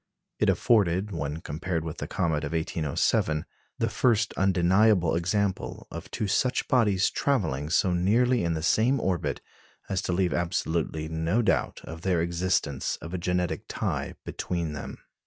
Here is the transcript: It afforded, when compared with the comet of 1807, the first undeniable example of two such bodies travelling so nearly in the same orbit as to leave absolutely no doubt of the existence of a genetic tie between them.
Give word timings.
It 0.39 0.49
afforded, 0.49 1.11
when 1.11 1.41
compared 1.41 1.83
with 1.85 1.99
the 1.99 2.07
comet 2.07 2.43
of 2.43 2.53
1807, 2.53 3.45
the 3.77 3.87
first 3.87 4.33
undeniable 4.33 5.13
example 5.13 5.85
of 5.91 6.09
two 6.09 6.27
such 6.27 6.67
bodies 6.67 7.11
travelling 7.11 7.69
so 7.69 7.93
nearly 7.93 8.43
in 8.43 8.55
the 8.55 8.63
same 8.63 8.99
orbit 8.99 9.41
as 9.89 10.01
to 10.01 10.11
leave 10.11 10.33
absolutely 10.33 11.07
no 11.07 11.43
doubt 11.43 11.81
of 11.83 12.01
the 12.01 12.17
existence 12.17 12.95
of 12.95 13.13
a 13.13 13.19
genetic 13.19 13.65
tie 13.67 14.15
between 14.25 14.73
them. 14.73 14.97